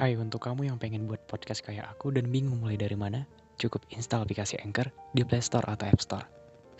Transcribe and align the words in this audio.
Hai 0.00 0.16
untuk 0.16 0.40
kamu 0.40 0.64
yang 0.64 0.80
pengen 0.80 1.04
buat 1.04 1.20
podcast 1.28 1.60
kayak 1.60 1.84
aku 1.84 2.08
dan 2.08 2.32
bingung 2.32 2.64
mulai 2.64 2.80
dari 2.80 2.96
mana, 2.96 3.28
cukup 3.60 3.84
install 3.92 4.24
aplikasi 4.24 4.56
Anchor 4.64 4.88
di 5.12 5.20
Play 5.28 5.44
Store 5.44 5.68
atau 5.68 5.92
App 5.92 6.00
Store. 6.00 6.24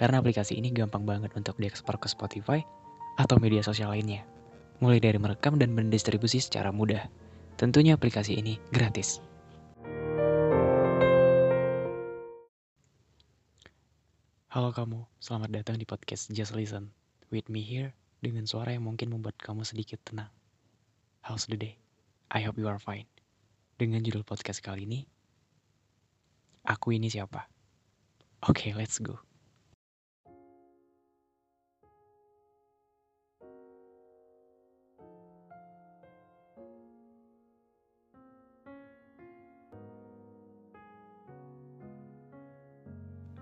Karena 0.00 0.24
aplikasi 0.24 0.56
ini 0.56 0.72
gampang 0.72 1.04
banget 1.04 1.28
untuk 1.36 1.52
diekspor 1.60 2.00
ke 2.00 2.08
Spotify 2.08 2.64
atau 3.20 3.36
media 3.36 3.60
sosial 3.60 3.92
lainnya. 3.92 4.24
Mulai 4.80 5.04
dari 5.04 5.20
merekam 5.20 5.60
dan 5.60 5.76
mendistribusi 5.76 6.40
secara 6.40 6.72
mudah. 6.72 7.12
Tentunya 7.60 7.92
aplikasi 7.92 8.40
ini 8.40 8.56
gratis. 8.72 9.20
Halo 14.48 14.72
kamu, 14.72 15.04
selamat 15.20 15.60
datang 15.60 15.76
di 15.76 15.84
podcast 15.84 16.32
Just 16.32 16.56
Listen. 16.56 16.88
With 17.28 17.52
me 17.52 17.60
here, 17.60 17.92
dengan 18.24 18.48
suara 18.48 18.72
yang 18.72 18.88
mungkin 18.88 19.12
membuat 19.12 19.36
kamu 19.44 19.68
sedikit 19.68 20.00
tenang. 20.08 20.32
How's 21.20 21.44
the 21.44 21.60
day? 21.60 21.76
I 22.30 22.46
hope 22.46 22.62
you 22.62 22.70
are 22.70 22.78
fine. 22.78 23.10
Dengan 23.74 24.06
judul 24.06 24.22
podcast 24.22 24.62
kali 24.62 24.86
ini, 24.86 25.02
Aku 26.62 26.94
ini 26.94 27.10
siapa? 27.10 27.50
Oke, 28.46 28.70
okay, 28.70 28.78
let's 28.78 29.02
go. 29.02 29.18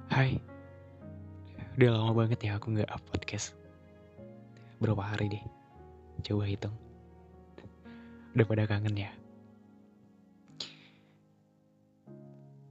Hai, 0.08 0.40
udah 1.76 1.90
lama 1.92 2.24
banget 2.24 2.48
ya 2.48 2.56
aku 2.56 2.72
nggak 2.72 2.88
up 2.88 3.04
podcast. 3.12 3.52
Berapa 4.80 5.04
hari 5.04 5.28
deh? 5.28 5.44
Coba 6.24 6.48
hitung. 6.48 6.87
Udah 8.36 8.46
pada 8.48 8.64
kangen 8.68 8.96
ya? 8.96 9.10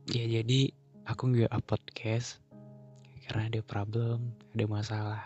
Ya 0.08 0.24
jadi 0.24 0.72
aku 1.08 1.32
nggak 1.32 1.52
up 1.52 1.64
podcast 1.68 2.40
karena 3.28 3.52
ada 3.52 3.62
problem, 3.64 4.32
ada 4.56 4.66
masalah. 4.68 5.22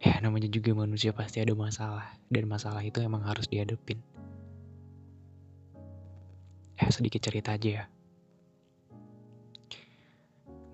Ya 0.00 0.20
namanya 0.20 0.48
juga 0.48 0.72
manusia 0.72 1.12
pasti 1.12 1.40
ada 1.40 1.52
masalah 1.52 2.16
dan 2.28 2.44
masalah 2.48 2.80
itu 2.84 3.00
emang 3.00 3.24
harus 3.24 3.48
dihadapin. 3.48 4.00
Ya 6.80 6.88
sedikit 6.92 7.24
cerita 7.24 7.56
aja 7.56 7.84
ya. 7.84 7.84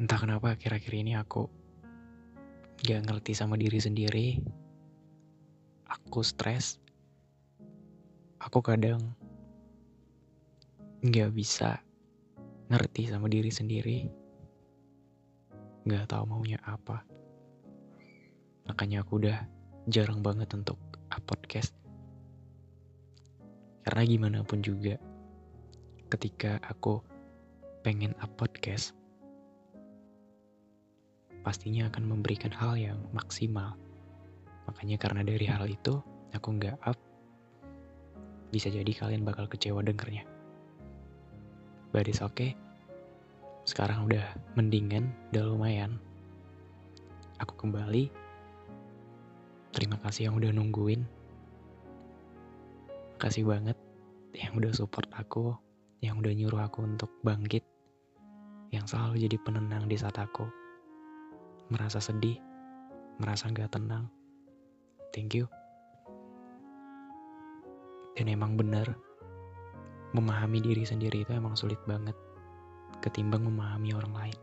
Entah 0.01 0.17
kenapa 0.17 0.57
akhir-akhir 0.57 0.92
ini 0.97 1.12
aku 1.12 1.51
gak 2.81 3.05
ngerti 3.05 3.37
sama 3.37 3.61
diri 3.61 3.77
sendiri. 3.77 4.29
Aku 5.87 6.25
stres. 6.25 6.81
Aku 8.51 8.67
kadang 8.67 8.98
gak 11.06 11.31
bisa 11.31 11.79
ngerti 12.67 13.07
sama 13.07 13.31
diri 13.31 13.47
sendiri. 13.47 14.11
Gak 15.87 16.11
tahu 16.11 16.27
maunya 16.27 16.59
apa. 16.67 17.07
Makanya 18.67 19.07
aku 19.07 19.23
udah 19.23 19.39
jarang 19.87 20.19
banget 20.19 20.51
untuk 20.51 20.83
up 21.15 21.23
podcast. 21.31 21.79
Karena 23.87 24.03
gimana 24.03 24.39
pun 24.42 24.67
juga, 24.67 24.98
ketika 26.11 26.59
aku 26.67 26.98
pengen 27.87 28.19
up 28.19 28.35
podcast, 28.35 28.98
pastinya 31.47 31.87
akan 31.87 32.03
memberikan 32.03 32.51
hal 32.51 32.75
yang 32.75 32.98
maksimal. 33.14 33.79
Makanya 34.67 34.98
karena 34.98 35.23
dari 35.23 35.47
hal 35.47 35.70
itu, 35.70 36.03
aku 36.35 36.59
nggak 36.59 36.83
up, 36.83 36.98
bisa 38.51 38.70
jadi 38.70 38.91
kalian 38.91 39.23
bakal 39.23 39.47
kecewa 39.47 39.83
dengernya. 39.83 40.27
But 41.91 42.06
it's 42.06 42.23
okay. 42.23 42.55
Sekarang 43.67 44.07
udah 44.07 44.23
mendingan, 44.55 45.11
udah 45.35 45.42
lumayan. 45.51 45.98
Aku 47.42 47.55
kembali. 47.58 48.11
Terima 49.70 49.97
kasih 50.02 50.30
yang 50.30 50.39
udah 50.39 50.51
nungguin. 50.51 51.02
Makasih 53.17 53.47
banget 53.47 53.79
yang 54.35 54.57
udah 54.58 54.73
support 54.74 55.07
aku, 55.14 55.55
yang 56.03 56.19
udah 56.19 56.33
nyuruh 56.33 56.63
aku 56.67 56.86
untuk 56.86 57.11
bangkit, 57.23 57.63
yang 58.70 58.86
selalu 58.86 59.27
jadi 59.27 59.36
penenang 59.42 59.86
di 59.91 59.98
saat 59.98 60.17
aku 60.17 60.47
merasa 61.70 62.03
sedih, 62.03 62.39
merasa 63.23 63.47
gak 63.55 63.70
tenang. 63.70 64.11
Thank 65.14 65.39
you. 65.39 65.60
Dan 68.20 68.36
emang 68.36 68.53
bener, 68.53 68.85
memahami 70.13 70.61
diri 70.61 70.85
sendiri 70.85 71.25
itu 71.25 71.33
emang 71.33 71.57
sulit 71.57 71.81
banget 71.89 72.13
ketimbang 73.01 73.48
memahami 73.48 73.97
orang 73.97 74.13
lain. 74.13 74.39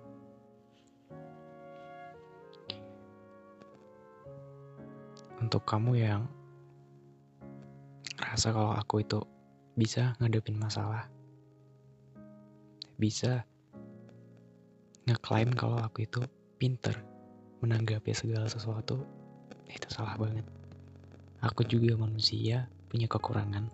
Untuk 5.37 5.61
kamu 5.69 5.93
yang 5.93 6.25
rasa 8.17 8.49
kalau 8.49 8.73
aku 8.73 9.05
itu 9.05 9.21
bisa 9.77 10.17
ngadepin 10.17 10.57
masalah, 10.57 11.05
bisa 12.97 13.45
ngeklaim 15.05 15.53
kalau 15.53 15.77
aku 15.77 16.09
itu 16.09 16.25
pinter 16.57 16.97
menanggapi 17.61 18.09
segala 18.09 18.49
sesuatu 18.49 19.05
itu 19.69 19.87
salah 19.93 20.17
banget. 20.17 20.49
Aku 21.45 21.61
juga 21.61 21.93
manusia, 21.93 22.65
punya 22.87 23.07
kekurangan. 23.07 23.67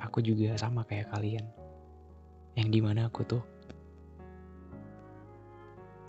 Aku 0.00 0.24
juga 0.24 0.56
sama 0.56 0.84
kayak 0.88 1.12
kalian. 1.12 1.44
Yang 2.56 2.68
di 2.74 2.80
mana 2.82 3.06
aku 3.06 3.22
tuh 3.22 3.42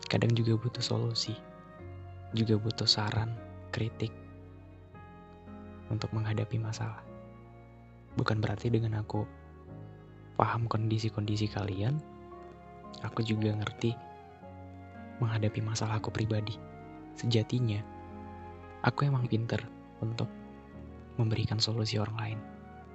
kadang 0.10 0.34
juga 0.34 0.58
butuh 0.58 0.82
solusi, 0.82 1.38
juga 2.34 2.58
butuh 2.58 2.90
saran, 2.90 3.36
kritik 3.70 4.10
untuk 5.94 6.10
menghadapi 6.16 6.58
masalah. 6.58 7.06
Bukan 8.18 8.42
berarti 8.42 8.74
dengan 8.74 8.98
aku 9.02 9.28
paham 10.34 10.66
kondisi-kondisi 10.66 11.52
kalian, 11.52 12.02
aku 13.06 13.22
juga 13.22 13.54
ngerti 13.54 13.94
menghadapi 15.20 15.60
masalah 15.62 16.00
aku 16.00 16.10
pribadi. 16.10 16.56
Sejatinya, 17.20 17.84
aku 18.82 19.06
emang 19.06 19.28
pinter 19.28 19.60
untuk 20.00 20.32
memberikan 21.20 21.60
solusi 21.60 22.00
orang 22.00 22.16
lain. 22.16 22.40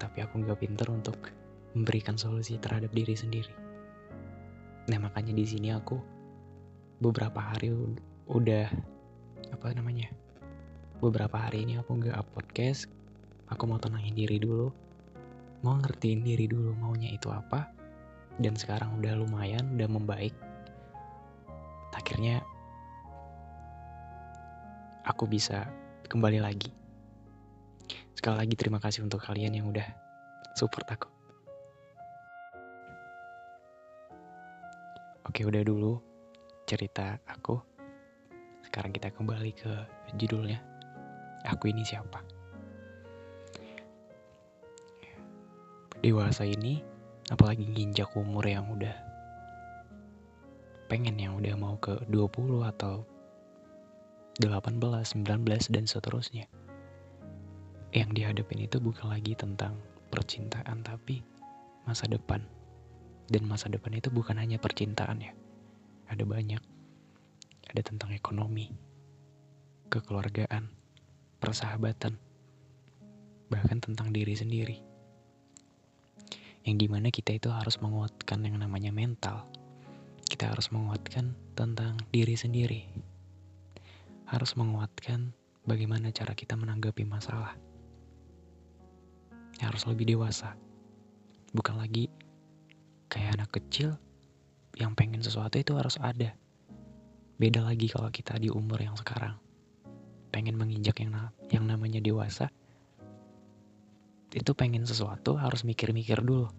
Tapi 0.00 0.24
aku 0.24 0.40
nggak 0.40 0.58
pinter 0.64 0.88
untuk 0.88 1.30
memberikan 1.76 2.16
solusi 2.16 2.56
terhadap 2.56 2.90
diri 2.96 3.12
sendiri. 3.12 3.52
Nah 4.88 4.98
makanya 4.98 5.36
di 5.36 5.44
sini 5.44 5.68
aku 5.70 6.00
beberapa 7.04 7.38
hari 7.38 7.70
udah 8.24 8.66
apa 9.52 9.66
namanya 9.76 10.08
beberapa 11.04 11.36
hari 11.36 11.68
ini 11.68 11.76
aku 11.76 12.00
nggak 12.00 12.16
up 12.16 12.24
podcast 12.32 12.88
aku 13.52 13.68
mau 13.68 13.76
tenangin 13.76 14.16
diri 14.16 14.40
dulu 14.40 14.72
mau 15.60 15.76
ngertiin 15.76 16.24
diri 16.24 16.48
dulu 16.48 16.72
maunya 16.80 17.12
itu 17.12 17.28
apa 17.28 17.68
dan 18.40 18.56
sekarang 18.56 18.96
udah 19.02 19.12
lumayan 19.20 19.76
udah 19.76 19.88
membaik 19.90 20.32
akhirnya 21.92 22.40
aku 25.04 25.28
bisa 25.28 25.68
kembali 26.08 26.40
lagi. 26.40 26.83
Sekali 28.24 28.40
lagi 28.40 28.56
terima 28.56 28.80
kasih 28.80 29.04
untuk 29.04 29.20
kalian 29.20 29.52
yang 29.52 29.68
udah 29.68 29.84
support 30.56 30.88
aku. 30.88 31.12
Oke, 35.28 35.44
udah 35.44 35.60
dulu 35.60 36.00
cerita 36.64 37.20
aku. 37.28 37.60
Sekarang 38.64 38.96
kita 38.96 39.12
kembali 39.12 39.52
ke 39.52 39.68
judulnya. 40.16 40.56
Aku 41.52 41.68
ini 41.68 41.84
siapa? 41.84 42.24
Dewasa 46.00 46.48
ini, 46.48 46.80
apalagi 47.28 47.68
nginjak 47.68 48.08
umur 48.16 48.48
yang 48.48 48.72
udah 48.72 48.96
pengen 50.88 51.20
yang 51.20 51.36
udah 51.36 51.60
mau 51.60 51.76
ke 51.76 51.92
20 52.08 52.72
atau 52.72 53.04
18, 54.40 54.80
19 55.12 55.68
dan 55.68 55.84
seterusnya. 55.84 56.48
Yang 57.94 58.10
dihadapin 58.18 58.66
itu 58.66 58.82
bukan 58.82 59.06
lagi 59.06 59.38
tentang 59.38 59.78
percintaan 60.10 60.82
tapi 60.82 61.22
masa 61.86 62.10
depan. 62.10 62.42
Dan 63.30 63.46
masa 63.46 63.70
depan 63.70 63.94
itu 63.94 64.10
bukan 64.10 64.34
hanya 64.34 64.58
percintaan 64.58 65.22
ya. 65.22 65.30
Ada 66.10 66.26
banyak. 66.26 66.58
Ada 67.70 67.80
tentang 67.86 68.10
ekonomi, 68.10 68.68
kekeluargaan, 69.94 70.68
persahabatan, 71.38 72.18
bahkan 73.46 73.78
tentang 73.78 74.10
diri 74.10 74.34
sendiri. 74.34 74.76
Yang 76.66 76.76
di 76.76 76.86
mana 76.90 77.08
kita 77.14 77.30
itu 77.30 77.48
harus 77.54 77.78
menguatkan 77.78 78.42
yang 78.42 78.58
namanya 78.58 78.90
mental, 78.90 79.46
kita 80.26 80.50
harus 80.50 80.74
menguatkan 80.74 81.38
tentang 81.54 81.94
diri 82.10 82.34
sendiri. 82.34 82.90
Harus 84.26 84.58
menguatkan 84.58 85.30
bagaimana 85.62 86.10
cara 86.10 86.34
kita 86.34 86.58
menanggapi 86.58 87.06
masalah. 87.06 87.54
Harus 89.70 89.88
lebih 89.88 90.16
dewasa. 90.16 90.56
Bukan 91.54 91.78
lagi 91.78 92.10
kayak 93.08 93.38
anak 93.38 93.50
kecil 93.54 93.94
yang 94.74 94.92
pengen 94.98 95.22
sesuatu 95.22 95.54
itu 95.54 95.78
harus 95.78 95.94
ada. 96.02 96.34
Beda 97.38 97.62
lagi 97.62 97.90
kalau 97.90 98.10
kita 98.10 98.38
di 98.38 98.50
umur 98.50 98.78
yang 98.82 98.98
sekarang. 98.98 99.38
Pengen 100.34 100.58
menginjak 100.58 100.98
yang, 100.98 101.14
na 101.14 101.30
yang 101.50 101.66
namanya 101.66 102.02
dewasa. 102.02 102.50
Itu 104.34 104.50
pengen 104.58 104.82
sesuatu 104.82 105.38
harus 105.38 105.62
mikir-mikir 105.62 106.18
dulu. 106.18 106.50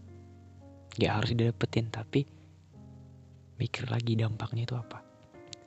Gak 0.96 1.12
harus 1.12 1.36
didapetin 1.36 1.92
tapi 1.92 2.24
mikir 3.60 3.88
lagi 3.92 4.16
dampaknya 4.16 4.64
itu 4.64 4.76
apa. 4.80 5.04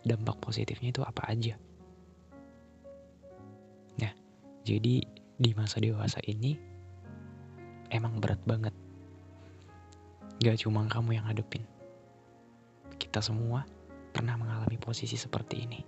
Dampak 0.04 0.40
positifnya 0.40 0.88
itu 0.88 1.04
apa 1.04 1.28
aja. 1.28 1.60
Nah, 4.00 4.12
jadi 4.64 5.04
di 5.38 5.50
masa 5.52 5.84
dewasa 5.84 6.20
ini 6.24 6.56
emang 7.88 8.20
berat 8.20 8.40
banget. 8.44 8.74
Gak 10.38 10.62
cuma 10.62 10.86
kamu 10.86 11.18
yang 11.18 11.26
hadepin. 11.26 11.66
Kita 13.00 13.18
semua 13.18 13.66
pernah 14.14 14.38
mengalami 14.38 14.78
posisi 14.78 15.18
seperti 15.18 15.56
ini. 15.64 15.80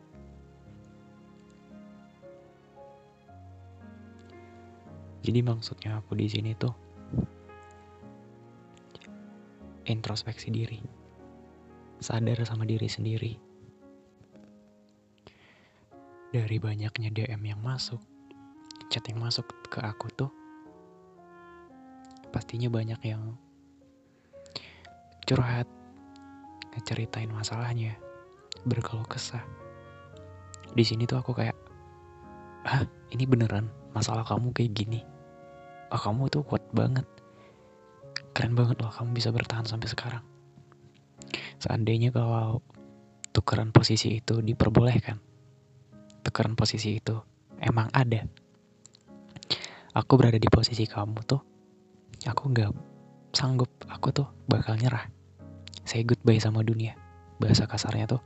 Jadi 5.21 5.41
maksudnya 5.45 6.01
aku 6.01 6.17
di 6.17 6.27
sini 6.27 6.57
tuh 6.57 6.73
introspeksi 9.85 10.49
diri. 10.49 10.81
Sadar 12.01 12.41
sama 12.49 12.65
diri 12.65 12.89
sendiri. 12.89 13.33
Dari 16.31 16.57
banyaknya 16.63 17.11
DM 17.13 17.43
yang 17.43 17.61
masuk, 17.61 18.01
chat 18.89 19.05
yang 19.11 19.21
masuk 19.21 19.45
ke 19.69 19.83
aku 19.83 20.09
tuh 20.15 20.40
pastinya 22.31 22.71
banyak 22.71 23.01
yang 23.05 23.37
curhat, 25.27 25.67
ngeceritain 26.75 27.31
masalahnya, 27.31 27.99
berkeluh 28.67 29.07
kesah. 29.07 29.43
Di 30.75 30.87
sini 30.87 31.07
tuh 31.07 31.19
aku 31.19 31.35
kayak, 31.35 31.55
ah 32.67 32.87
ini 33.11 33.27
beneran 33.27 33.71
masalah 33.91 34.23
kamu 34.23 34.55
kayak 34.55 34.75
gini. 34.75 35.01
Oh 35.91 35.99
kamu 35.99 36.31
tuh 36.31 36.47
kuat 36.47 36.63
banget. 36.71 37.07
Keren 38.31 38.55
banget 38.55 38.79
loh 38.79 38.95
kamu 38.95 39.15
bisa 39.15 39.35
bertahan 39.35 39.67
sampai 39.67 39.91
sekarang. 39.91 40.25
Seandainya 41.59 42.15
kalau 42.15 42.63
tukeran 43.35 43.75
posisi 43.75 44.23
itu 44.23 44.39
diperbolehkan, 44.39 45.19
tukeran 46.23 46.55
posisi 46.55 46.99
itu 46.99 47.19
emang 47.59 47.91
ada. 47.91 48.25
Aku 49.91 50.15
berada 50.15 50.39
di 50.39 50.47
posisi 50.47 50.87
kamu 50.87 51.19
tuh 51.27 51.43
aku 52.29 52.53
nggak 52.53 52.71
sanggup. 53.33 53.71
Aku 53.89 54.13
tuh 54.13 54.29
bakal 54.51 54.77
nyerah. 54.77 55.09
Say 55.89 56.05
goodbye 56.05 56.41
sama 56.43 56.61
dunia. 56.61 56.97
Bahasa 57.41 57.65
kasarnya 57.65 58.05
tuh 58.11 58.21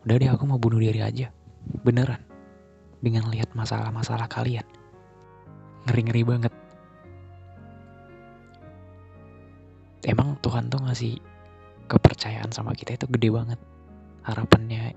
udah 0.00 0.16
deh 0.16 0.32
aku 0.32 0.48
mau 0.48 0.56
bunuh 0.56 0.80
diri 0.80 1.04
aja. 1.04 1.28
Beneran. 1.84 2.24
Dengan 3.00 3.28
lihat 3.28 3.52
masalah-masalah 3.52 4.28
kalian. 4.28 4.64
Ngeri-ngeri 5.88 6.22
banget. 6.24 6.52
Emang 10.08 10.40
Tuhan 10.40 10.72
tuh 10.72 10.80
ngasih 10.80 11.20
kepercayaan 11.84 12.48
sama 12.52 12.72
kita 12.72 12.96
itu 12.96 13.04
gede 13.12 13.28
banget. 13.28 13.60
Harapannya 14.24 14.96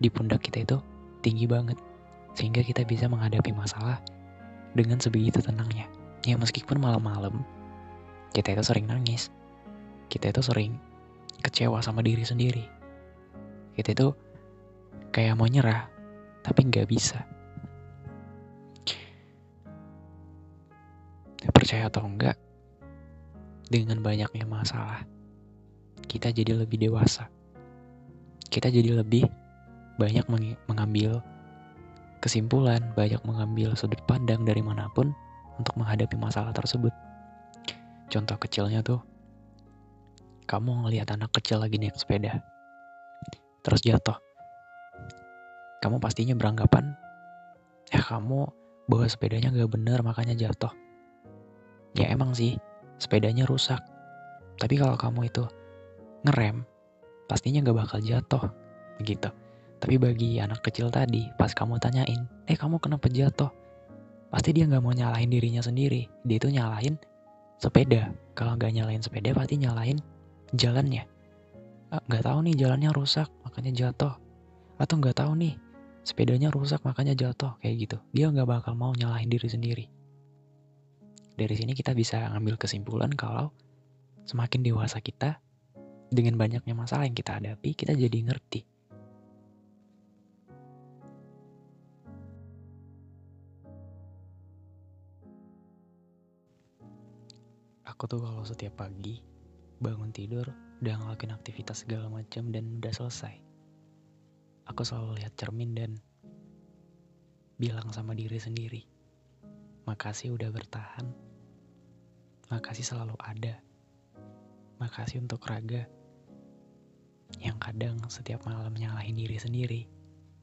di 0.00 0.08
pundak 0.12 0.44
kita 0.44 0.64
itu 0.64 0.76
tinggi 1.24 1.48
banget. 1.48 1.80
Sehingga 2.36 2.60
kita 2.60 2.84
bisa 2.84 3.08
menghadapi 3.08 3.52
masalah 3.56 4.00
dengan 4.76 5.00
sebegitu 5.00 5.42
tenangnya 5.42 5.88
ya 6.30 6.36
meskipun 6.38 6.78
malam-malam 6.78 7.42
kita 8.30 8.54
itu 8.54 8.62
sering 8.62 8.86
nangis. 8.86 9.30
Kita 10.06 10.30
itu 10.30 10.42
sering 10.42 10.78
kecewa 11.42 11.82
sama 11.82 12.02
diri 12.02 12.22
sendiri. 12.22 12.64
Kita 13.74 13.90
itu 13.90 14.08
kayak 15.10 15.34
mau 15.34 15.50
nyerah 15.50 15.90
tapi 16.46 16.66
nggak 16.70 16.86
bisa. 16.86 17.26
Percaya 21.50 21.90
atau 21.90 22.06
enggak 22.06 22.38
dengan 23.70 24.02
banyaknya 24.02 24.46
masalah 24.46 25.06
kita 26.10 26.34
jadi 26.34 26.58
lebih 26.58 26.82
dewasa. 26.82 27.30
Kita 28.50 28.66
jadi 28.66 28.98
lebih 28.98 29.30
banyak 29.94 30.26
mengambil 30.66 31.22
kesimpulan, 32.18 32.82
banyak 32.98 33.22
mengambil 33.22 33.78
sudut 33.78 34.02
pandang 34.10 34.42
dari 34.42 34.58
mana 34.58 34.90
pun 34.90 35.14
untuk 35.60 35.76
menghadapi 35.76 36.16
masalah 36.16 36.56
tersebut. 36.56 36.90
Contoh 38.08 38.36
kecilnya 38.40 38.80
tuh, 38.80 39.04
kamu 40.48 40.82
ngelihat 40.82 41.14
anak 41.14 41.30
kecil 41.36 41.62
lagi 41.62 41.78
naik 41.78 41.94
sepeda, 41.94 42.42
terus 43.62 43.84
jatuh. 43.84 44.18
Kamu 45.84 46.02
pastinya 46.02 46.34
beranggapan, 46.34 46.96
ya 47.92 48.02
kamu 48.02 48.50
bawa 48.90 49.06
sepedanya 49.06 49.54
gak 49.54 49.70
bener 49.70 50.02
makanya 50.02 50.34
jatuh. 50.34 50.74
Ya 51.94 52.10
emang 52.10 52.34
sih, 52.34 52.58
sepedanya 52.98 53.46
rusak. 53.46 53.78
Tapi 54.58 54.74
kalau 54.76 54.98
kamu 54.98 55.30
itu 55.30 55.46
ngerem, 56.26 56.66
pastinya 57.30 57.62
gak 57.62 57.78
bakal 57.86 58.02
jatuh. 58.02 58.50
Begitu. 58.98 59.30
Tapi 59.80 59.96
bagi 59.96 60.36
anak 60.42 60.60
kecil 60.60 60.92
tadi, 60.92 61.30
pas 61.40 61.54
kamu 61.54 61.80
tanyain, 61.80 62.28
eh 62.50 62.58
kamu 62.58 62.82
kenapa 62.82 63.08
jatuh? 63.08 63.48
Pasti 64.30 64.54
dia 64.54 64.64
nggak 64.70 64.82
mau 64.82 64.94
nyalahin 64.94 65.30
dirinya 65.30 65.62
sendiri. 65.62 66.06
Dia 66.24 66.38
itu 66.38 66.48
nyalahin 66.48 66.94
sepeda. 67.58 68.14
Kalau 68.38 68.54
nggak 68.56 68.72
nyalahin 68.72 69.02
sepeda 69.02 69.34
pasti 69.34 69.58
nyalahin 69.58 69.98
jalannya. 70.54 71.04
Ah, 71.90 72.02
nggak 72.06 72.22
tahu 72.22 72.38
nih 72.46 72.54
jalannya 72.54 72.90
rusak 72.94 73.26
makanya 73.42 73.74
jatuh. 73.74 74.14
Atau 74.78 75.02
nggak 75.02 75.18
tahu 75.18 75.34
nih 75.36 75.58
sepedanya 76.06 76.48
rusak 76.54 76.80
makanya 76.86 77.12
jatuh. 77.18 77.58
Kayak 77.58 77.90
gitu. 77.90 77.96
Dia 78.14 78.30
nggak 78.30 78.46
bakal 78.46 78.78
mau 78.78 78.94
nyalahin 78.94 79.26
diri 79.26 79.50
sendiri. 79.50 79.84
Dari 81.34 81.54
sini 81.58 81.74
kita 81.74 81.90
bisa 81.92 82.30
ngambil 82.30 82.54
kesimpulan 82.56 83.10
kalau 83.12 83.50
semakin 84.30 84.62
dewasa 84.62 85.02
kita 85.02 85.42
dengan 86.10 86.38
banyaknya 86.38 86.74
masalah 86.74 87.06
yang 87.06 87.14
kita 87.14 87.38
hadapi 87.38 87.74
kita 87.74 87.94
jadi 87.94 88.18
ngerti 88.30 88.69
Aku 98.00 98.16
tuh 98.16 98.24
kalau 98.24 98.40
setiap 98.48 98.80
pagi 98.80 99.20
bangun 99.76 100.08
tidur 100.08 100.48
udah 100.80 100.94
ngelakuin 101.04 101.36
aktivitas 101.36 101.84
segala 101.84 102.08
macam 102.08 102.48
dan 102.48 102.80
udah 102.80 102.96
selesai. 102.96 103.36
Aku 104.72 104.88
selalu 104.88 105.20
lihat 105.20 105.36
cermin 105.36 105.76
dan 105.76 106.00
bilang 107.60 107.92
sama 107.92 108.16
diri 108.16 108.40
sendiri, 108.40 108.88
makasih 109.84 110.32
udah 110.32 110.48
bertahan, 110.48 111.12
makasih 112.48 112.88
selalu 112.88 113.20
ada, 113.20 113.60
makasih 114.80 115.20
untuk 115.20 115.44
raga 115.44 115.84
yang 117.36 117.60
kadang 117.60 118.00
setiap 118.08 118.40
malam 118.48 118.72
nyalahin 118.80 119.20
diri 119.20 119.36
sendiri, 119.36 119.84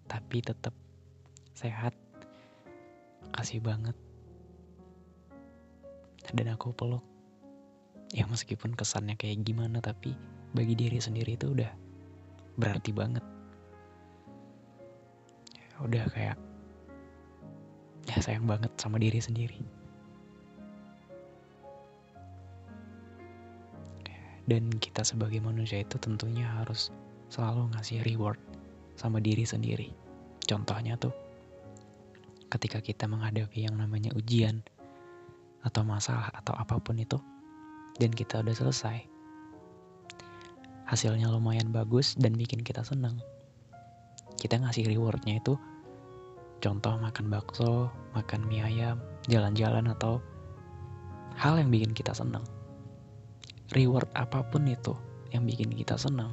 tapi 0.05 0.45
tetap 0.45 0.77
sehat. 1.57 1.97
Makasih 3.25 3.65
banget. 3.65 3.97
Dan 6.37 6.53
aku 6.53 6.69
peluk 6.77 7.16
ya 8.15 8.23
meskipun 8.27 8.71
kesannya 8.77 9.19
kayak 9.19 9.43
gimana 9.43 9.83
tapi 9.83 10.15
bagi 10.55 10.73
diri 10.77 10.99
sendiri 10.99 11.35
itu 11.35 11.51
udah 11.51 11.71
berarti 12.55 12.91
banget. 12.95 13.25
Ya, 15.53 15.67
udah 15.83 16.05
kayak 16.11 16.37
ya 18.07 18.17
sayang 18.23 18.47
banget 18.47 18.71
sama 18.79 18.97
diri 18.97 19.19
sendiri. 19.19 19.59
Dan 24.47 24.71
kita 24.79 25.03
sebagai 25.03 25.43
manusia 25.43 25.83
itu 25.83 25.99
tentunya 25.99 26.47
harus 26.47 26.95
selalu 27.27 27.67
ngasih 27.75 27.99
reward 28.07 28.39
sama 28.95 29.19
diri 29.19 29.43
sendiri. 29.43 29.91
Contohnya 30.47 30.95
tuh 30.95 31.11
ketika 32.47 32.79
kita 32.79 33.11
menghadapi 33.11 33.67
yang 33.67 33.75
namanya 33.75 34.15
ujian 34.15 34.63
atau 35.67 35.83
masalah 35.83 36.31
atau 36.31 36.55
apa 36.55 36.79
pun 36.79 36.95
itu 36.95 37.19
dan 37.97 38.13
kita 38.13 38.41
udah 38.41 38.55
selesai. 38.55 38.97
Hasilnya 40.87 41.27
lumayan 41.27 41.69
bagus 41.75 42.15
dan 42.15 42.33
bikin 42.37 42.63
kita 42.63 42.81
senang. 42.85 43.19
Kita 44.39 44.55
ngasih 44.61 44.87
rewardnya 44.87 45.41
itu 45.41 45.59
contoh 46.63 46.95
makan 46.97 47.27
bakso, 47.27 47.91
makan 48.15 48.47
mie 48.47 48.63
ayam, 48.63 48.97
jalan-jalan 49.27 49.91
atau 49.91 50.23
hal 51.37 51.59
yang 51.59 51.69
bikin 51.69 51.93
kita 51.93 52.15
senang. 52.15 52.45
Reward 53.75 54.07
apa 54.15 54.47
pun 54.47 54.63
itu 54.63 54.95
yang 55.35 55.43
bikin 55.43 55.75
kita 55.75 55.99
senang, 55.99 56.31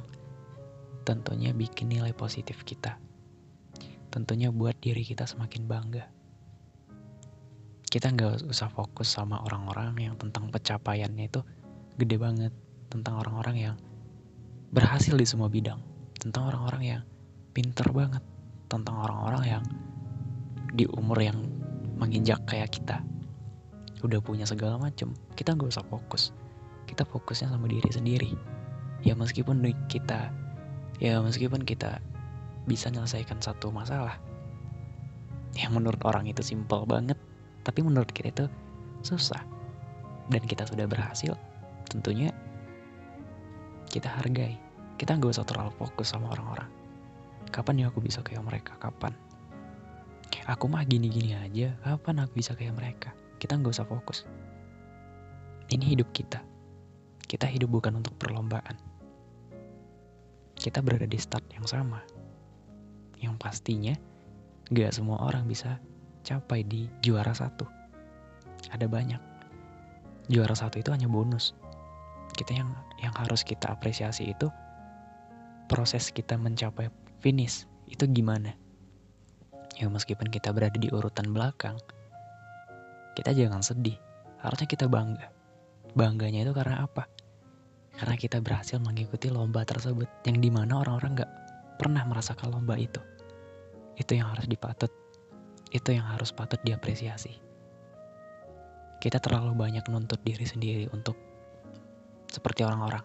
tentunya 1.03 1.51
bikin 1.51 1.91
nilai 1.91 2.15
positif 2.15 2.63
kita. 2.63 2.95
Tentunya 4.07 4.47
buat 4.49 4.79
diri 4.79 5.03
kita 5.03 5.27
semakin 5.27 5.67
bangga. 5.67 6.07
Kita 7.95 8.11
nggak 8.11 8.51
usah 8.51 8.67
fokus 8.67 9.07
sama 9.07 9.39
orang-orang 9.47 9.95
yang 9.95 10.19
tentang 10.19 10.51
pencapaiannya 10.51 11.31
itu 11.31 11.39
gede 11.95 12.19
banget. 12.19 12.51
Tentang 12.91 13.23
orang-orang 13.23 13.55
yang 13.71 13.75
berhasil 14.75 15.15
di 15.15 15.23
semua 15.23 15.47
bidang. 15.47 15.79
Tentang 16.19 16.51
orang-orang 16.51 16.83
yang 16.83 17.01
pinter 17.55 17.87
banget. 17.95 18.19
Tentang 18.67 18.99
orang-orang 18.99 19.43
yang 19.47 19.63
di 20.75 20.83
umur 20.91 21.23
yang 21.23 21.39
menginjak 21.95 22.43
kayak 22.43 22.75
kita. 22.75 22.99
Udah 24.03 24.19
punya 24.19 24.43
segala 24.43 24.75
macam 24.75 25.15
kita 25.39 25.55
nggak 25.55 25.71
usah 25.71 25.87
fokus. 25.87 26.35
Kita 26.91 27.07
fokusnya 27.07 27.47
sama 27.47 27.71
diri 27.71 27.87
sendiri. 27.95 28.35
Ya 29.07 29.15
meskipun 29.15 29.63
kita 29.87 30.35
ya 30.99 31.23
meskipun 31.23 31.63
kita 31.63 32.03
bisa 32.67 32.91
menyelesaikan 32.91 33.39
satu 33.39 33.71
masalah 33.71 34.19
yang 35.55 35.71
menurut 35.71 36.03
orang 36.03 36.27
itu 36.27 36.43
simpel 36.43 36.83
banget 36.83 37.15
tapi 37.65 37.81
menurut 37.81 38.13
kita 38.13 38.29
itu 38.29 38.45
susah. 39.01 39.41
Dan 40.29 40.41
kita 40.45 40.65
sudah 40.65 40.85
berhasil 40.85 41.33
tentunya 41.89 42.29
kita 43.89 44.09
hargai. 44.09 44.57
Kita 44.95 45.17
nggak 45.17 45.33
usah 45.35 45.45
terlalu 45.45 45.73
fokus 45.75 46.13
sama 46.13 46.31
orang-orang. 46.31 46.69
Kapan 47.49 47.83
ya 47.83 47.85
aku 47.89 47.99
bisa 47.99 48.21
kayak 48.21 48.45
mereka? 48.45 48.77
Kapan? 48.77 49.11
Aku 50.45 50.69
mah 50.69 50.85
gini-gini 50.85 51.33
aja. 51.33 51.73
Kapan 51.81 52.25
aku 52.25 52.37
bisa 52.37 52.53
kayak 52.53 52.77
mereka? 52.77 53.09
Kita 53.41 53.57
nggak 53.57 53.73
usah 53.75 53.89
fokus. 53.89 54.29
Ini 55.69 55.97
hidup 55.97 56.13
kita. 56.13 56.41
Kita 57.25 57.49
hidup 57.49 57.73
bukan 57.73 57.97
untuk 57.97 58.13
perlombaan. 58.21 58.77
Kita 60.53 60.81
berada 60.85 61.09
di 61.09 61.17
start 61.17 61.49
yang 61.57 61.65
sama. 61.65 62.01
Yang 63.17 63.35
pastinya 63.41 63.95
gak 64.69 64.93
semua 64.93 65.21
orang 65.21 65.45
bisa 65.49 65.77
capai 66.25 66.65
di 66.65 66.89
juara 67.05 67.31
satu. 67.31 67.69
Ada 68.73 68.89
banyak. 68.89 69.21
Juara 70.33 70.57
satu 70.57 70.81
itu 70.81 70.89
hanya 70.89 71.05
bonus. 71.05 71.53
Kita 72.33 72.57
yang 72.57 72.73
yang 72.97 73.13
harus 73.13 73.45
kita 73.45 73.69
apresiasi 73.69 74.33
itu 74.33 74.49
proses 75.69 76.09
kita 76.09 76.33
mencapai 76.33 76.89
finish. 77.21 77.69
Itu 77.85 78.09
gimana? 78.09 78.57
Ya 79.77 79.85
meskipun 79.85 80.33
kita 80.33 80.49
berada 80.49 80.75
di 80.81 80.89
urutan 80.89 81.29
belakang 81.29 81.77
kita 83.15 83.31
jangan 83.31 83.63
sedih. 83.63 83.95
Harusnya 84.43 84.67
kita 84.67 84.91
bangga. 84.91 85.31
Bangganya 85.95 86.43
itu 86.43 86.51
karena 86.51 86.83
apa? 86.83 87.07
Karena 87.95 88.19
kita 88.19 88.43
berhasil 88.43 88.75
mengikuti 88.83 89.31
lomba 89.31 89.63
tersebut 89.63 90.27
yang 90.27 90.43
di 90.43 90.51
mana 90.51 90.83
orang-orang 90.83 91.23
gak 91.23 91.31
pernah 91.79 92.03
merasakan 92.03 92.51
lomba 92.51 92.75
itu. 92.75 92.99
Itu 93.95 94.19
yang 94.19 94.35
harus 94.35 94.51
dipatut 94.51 94.91
itu 95.75 95.91
yang 95.91 96.07
harus 96.07 96.31
patut 96.31 96.57
diapresiasi. 96.63 97.35
Kita 99.03 99.19
terlalu 99.19 99.51
banyak 99.59 99.83
nuntut 99.91 100.23
diri 100.23 100.47
sendiri 100.47 100.87
untuk 100.95 101.19
seperti 102.31 102.63
orang-orang. 102.63 103.03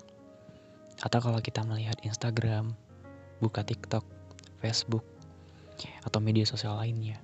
Atau 1.02 1.18
kalau 1.18 1.42
kita 1.42 1.66
melihat 1.66 1.98
Instagram 2.06 2.78
buka 3.42 3.66
TikTok 3.66 4.06
Facebook 4.62 5.02
atau 6.06 6.20
media 6.20 6.44
sosial 6.44 6.76
lainnya 6.76 7.16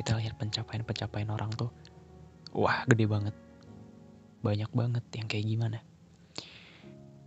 kita 0.00 0.16
lihat 0.16 0.40
pencapaian-pencapaian 0.40 1.28
orang 1.28 1.52
tuh 1.52 1.68
wah 2.56 2.88
gede 2.88 3.04
banget. 3.04 3.36
Banyak 4.40 4.72
banget 4.72 5.04
yang 5.12 5.28
kayak 5.28 5.44
gimana. 5.44 5.78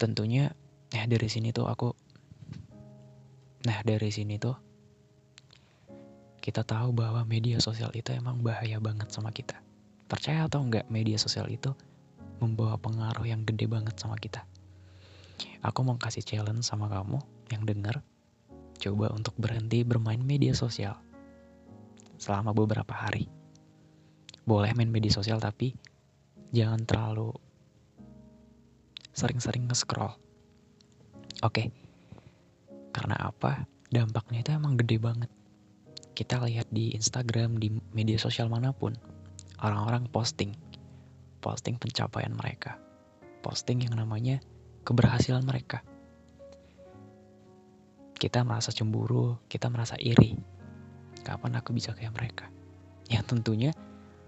Tentunya 0.02 0.58
ya 0.90 1.06
dari 1.06 1.30
sini 1.30 1.54
tuh 1.54 1.70
aku 1.70 1.94
nah 3.64 3.80
dari 3.86 4.10
sini 4.12 4.42
tuh 4.42 4.58
kita 6.44 6.68
tahu 6.68 6.92
bahwa 6.92 7.24
media 7.24 7.64
sosial 7.64 7.88
itu 7.96 8.12
emang 8.12 8.44
bahaya 8.44 8.84
banget 8.84 9.08
sama 9.16 9.32
kita 9.32 9.56
percaya 10.12 10.44
atau 10.52 10.60
enggak 10.60 10.84
media 10.92 11.16
sosial 11.16 11.48
itu 11.48 11.72
membawa 12.44 12.76
pengaruh 12.76 13.24
yang 13.24 13.48
gede 13.48 13.72
banget 13.72 13.96
sama 13.96 14.20
kita 14.20 14.44
aku 15.64 15.80
mau 15.88 15.96
kasih 15.96 16.28
challenge 16.28 16.68
sama 16.68 16.92
kamu 16.92 17.24
yang 17.48 17.64
dengar 17.64 18.04
coba 18.84 19.16
untuk 19.16 19.32
berhenti 19.40 19.88
bermain 19.88 20.20
media 20.20 20.52
sosial 20.52 21.00
selama 22.20 22.52
beberapa 22.52 22.92
hari 22.92 23.32
boleh 24.44 24.76
main 24.76 24.92
media 24.92 25.16
sosial 25.16 25.40
tapi 25.40 25.72
jangan 26.52 26.84
terlalu 26.84 27.32
sering-sering 29.14 29.70
nge-scroll. 29.70 30.18
Oke. 31.46 31.70
Karena 32.92 33.16
apa? 33.30 33.70
Dampaknya 33.94 34.42
itu 34.42 34.52
emang 34.58 34.74
gede 34.78 34.98
banget. 34.98 35.30
Kita 36.14 36.38
lihat 36.46 36.70
di 36.70 36.94
Instagram, 36.94 37.58
di 37.58 37.74
media 37.94 38.22
sosial 38.22 38.50
mana 38.50 38.70
pun, 38.74 38.94
orang-orang 39.62 40.06
posting. 40.10 40.54
Posting 41.42 41.82
pencapaian 41.82 42.32
mereka. 42.32 42.78
Posting 43.42 43.84
yang 43.84 43.98
namanya 43.98 44.40
keberhasilan 44.88 45.44
mereka. 45.44 45.82
Kita 48.16 48.46
merasa 48.48 48.72
cemburu, 48.72 49.42
kita 49.52 49.68
merasa 49.68 50.00
iri. 50.00 50.38
Kapan 51.26 51.60
aku 51.60 51.76
bisa 51.76 51.92
kayak 51.92 52.16
mereka? 52.16 52.48
Yang 53.12 53.36
tentunya 53.36 53.72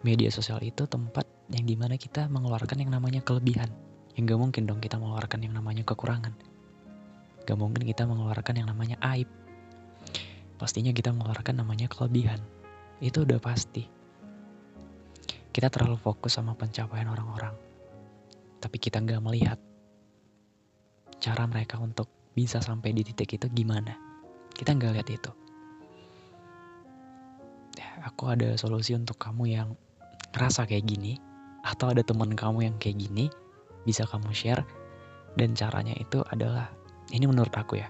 media 0.04 0.28
sosial 0.34 0.60
itu 0.66 0.84
tempat 0.90 1.24
yang 1.54 1.64
di 1.64 1.80
mana 1.80 1.96
kita 1.96 2.28
mengeluarkan 2.28 2.82
yang 2.84 2.92
namanya 2.92 3.24
kelebihan 3.24 3.72
Ya 4.16 4.24
gak 4.24 4.40
mungkin 4.40 4.64
dong 4.64 4.80
kita 4.80 4.96
mengeluarkan 4.96 5.44
yang 5.44 5.60
namanya 5.60 5.84
kekurangan. 5.84 6.32
Gak 7.44 7.60
mungkin 7.60 7.84
kita 7.84 8.08
mengeluarkan 8.08 8.64
yang 8.64 8.72
namanya 8.72 8.96
aib. 9.12 9.28
Pastinya 10.56 10.96
kita 10.96 11.12
mengeluarkan 11.12 11.60
namanya 11.60 11.92
kelebihan. 11.92 12.40
Itu 13.04 13.28
udah 13.28 13.40
pasti. 13.40 13.84
Kita 15.52 15.68
terlalu 15.72 16.00
fokus 16.00 16.36
sama 16.36 16.56
pencapaian 16.56 17.08
orang-orang. 17.08 17.56
Tapi 18.60 18.78
kita 18.80 19.04
gak 19.04 19.24
melihat 19.24 19.60
cara 21.20 21.44
mereka 21.48 21.80
untuk 21.80 22.08
bisa 22.36 22.60
sampai 22.60 22.92
di 22.92 23.04
titik 23.04 23.36
itu 23.36 23.48
gimana. 23.52 23.96
Kita 24.52 24.76
gak 24.76 24.96
lihat 24.96 25.10
itu. 25.12 25.32
Ya, 27.76 27.90
aku 28.08 28.32
ada 28.32 28.56
solusi 28.56 28.96
untuk 28.96 29.20
kamu 29.20 29.44
yang 29.52 29.70
ngerasa 30.36 30.68
kayak 30.68 30.88
gini. 30.88 31.20
Atau 31.66 31.92
ada 31.92 32.06
teman 32.06 32.32
kamu 32.36 32.70
yang 32.72 32.76
kayak 32.78 33.02
gini 33.02 33.28
bisa 33.86 34.04
kamu 34.10 34.34
share 34.34 34.66
dan 35.38 35.54
caranya 35.54 35.94
itu 35.96 36.26
adalah 36.34 36.74
ini 37.14 37.30
menurut 37.30 37.54
aku 37.54 37.78
ya 37.80 37.88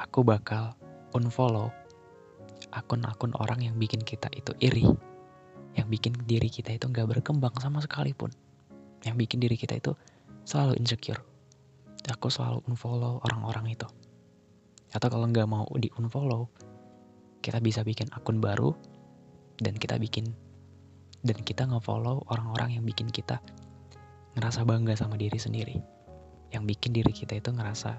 aku 0.00 0.24
bakal 0.24 0.72
unfollow 1.14 1.70
akun-akun 2.74 3.32
orang 3.38 3.62
yang 3.62 3.74
bikin 3.78 4.02
kita 4.02 4.28
itu 4.34 4.52
iri 4.60 4.86
yang 5.74 5.86
bikin 5.90 6.14
diri 6.26 6.50
kita 6.50 6.74
itu 6.74 6.86
nggak 6.90 7.18
berkembang 7.18 7.54
sama 7.58 7.82
sekalipun 7.82 8.30
yang 9.06 9.14
bikin 9.14 9.38
diri 9.38 9.54
kita 9.54 9.78
itu 9.78 9.94
selalu 10.44 10.76
insecure 10.78 11.22
aku 12.10 12.28
selalu 12.28 12.60
unfollow 12.68 13.22
orang-orang 13.24 13.72
itu 13.72 13.88
atau 14.94 15.08
kalau 15.10 15.26
nggak 15.26 15.48
mau 15.48 15.66
di 15.78 15.88
unfollow 15.96 16.46
kita 17.40 17.58
bisa 17.60 17.80
bikin 17.80 18.10
akun 18.12 18.38
baru 18.42 18.74
dan 19.60 19.76
kita 19.78 19.96
bikin 20.00 20.34
dan 21.24 21.40
kita 21.40 21.64
nge-follow 21.64 22.20
orang-orang 22.28 22.76
yang 22.76 22.84
bikin 22.84 23.08
kita 23.08 23.40
ngerasa 24.36 24.66
bangga 24.68 24.94
sama 24.94 25.16
diri 25.16 25.40
sendiri. 25.40 25.76
Yang 26.52 26.76
bikin 26.76 26.90
diri 26.94 27.12
kita 27.16 27.40
itu 27.40 27.50
ngerasa 27.50 27.98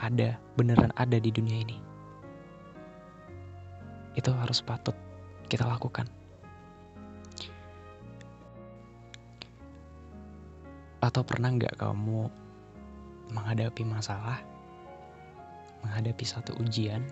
ada, 0.00 0.38
beneran 0.56 0.94
ada 0.96 1.18
di 1.18 1.30
dunia 1.34 1.60
ini. 1.60 1.76
Itu 4.14 4.30
harus 4.34 4.62
patut 4.62 4.94
kita 5.50 5.66
lakukan. 5.66 6.06
Atau 11.04 11.22
pernah 11.22 11.52
nggak 11.52 11.76
kamu 11.76 12.32
menghadapi 13.34 13.82
masalah, 13.84 14.40
menghadapi 15.84 16.24
satu 16.24 16.56
ujian, 16.62 17.04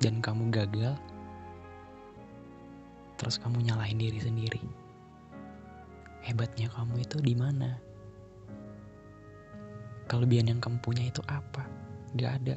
dan 0.00 0.24
kamu 0.24 0.48
gagal, 0.48 0.96
terus 3.20 3.36
kamu 3.36 3.60
nyalahin 3.60 4.00
diri 4.00 4.20
sendiri? 4.24 4.62
hebatnya 6.26 6.66
kamu 6.74 7.06
itu 7.06 7.22
di 7.22 7.38
mana? 7.38 7.78
Kelebihan 10.10 10.50
yang 10.50 10.58
kamu 10.58 10.82
punya 10.82 11.06
itu 11.06 11.22
apa? 11.30 11.62
Gak 12.18 12.42
ada. 12.42 12.56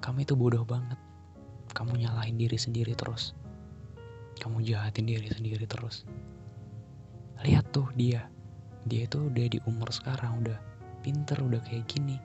Kamu 0.00 0.24
itu 0.24 0.32
bodoh 0.32 0.64
banget. 0.64 0.96
Kamu 1.70 1.96
nyalahin 1.96 2.36
diri 2.36 2.58
sendiri 2.58 2.92
terus. 2.98 3.32
Kamu 4.40 4.64
jahatin 4.64 5.06
diri 5.06 5.28
sendiri 5.30 5.64
terus. 5.68 6.08
Lihat 7.44 7.70
tuh 7.70 7.88
dia. 7.94 8.26
Dia 8.88 9.04
itu 9.04 9.28
udah 9.28 9.46
di 9.46 9.58
umur 9.68 9.92
sekarang, 9.92 10.40
udah 10.44 10.58
pinter, 11.04 11.36
udah 11.40 11.60
kayak 11.64 11.88
gini. 11.88 12.16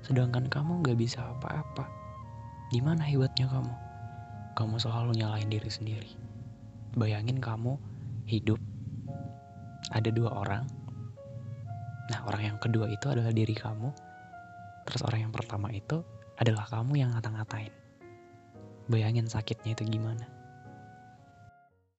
Sedangkan 0.00 0.48
kamu 0.48 0.80
gak 0.84 0.98
bisa 0.98 1.20
apa-apa. 1.22 1.84
Gimana 2.72 3.04
hebatnya 3.04 3.50
kamu? 3.50 3.74
Kamu 4.56 4.76
selalu 4.80 5.16
nyalahin 5.20 5.50
diri 5.52 5.70
sendiri. 5.70 6.10
Bayangin 6.96 7.38
kamu 7.38 7.76
hidup 8.26 8.58
ada 9.90 10.10
dua 10.12 10.30
orang. 10.34 10.64
Nah, 12.10 12.20
orang 12.26 12.54
yang 12.54 12.58
kedua 12.58 12.90
itu 12.90 13.06
adalah 13.10 13.30
diri 13.30 13.54
kamu. 13.54 13.90
Terus 14.86 15.02
orang 15.06 15.30
yang 15.30 15.32
pertama 15.34 15.70
itu 15.70 16.02
adalah 16.38 16.66
kamu 16.66 16.98
yang 16.98 17.10
ngata-ngatain. 17.14 17.79
Bayangin 18.90 19.30
sakitnya 19.30 19.78
itu 19.78 19.86
gimana. 19.86 20.39